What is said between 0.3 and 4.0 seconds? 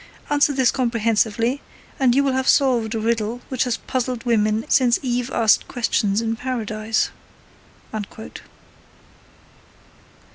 Answer this comprehensively, and you will have solved a riddle which has